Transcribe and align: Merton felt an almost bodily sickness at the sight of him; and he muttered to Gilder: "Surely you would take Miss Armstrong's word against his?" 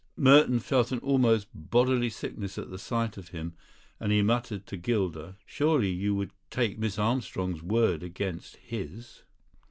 Merton 0.17 0.57
felt 0.59 0.91
an 0.91 0.97
almost 1.01 1.45
bodily 1.53 2.09
sickness 2.09 2.57
at 2.57 2.71
the 2.71 2.79
sight 2.79 3.17
of 3.17 3.27
him; 3.29 3.53
and 3.99 4.11
he 4.11 4.23
muttered 4.23 4.65
to 4.65 4.75
Gilder: 4.75 5.35
"Surely 5.45 5.91
you 5.91 6.15
would 6.15 6.31
take 6.49 6.79
Miss 6.79 6.97
Armstrong's 6.97 7.61
word 7.61 8.01
against 8.01 8.55
his?" 8.55 9.21